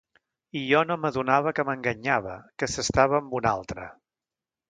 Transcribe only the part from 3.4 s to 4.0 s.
una altra...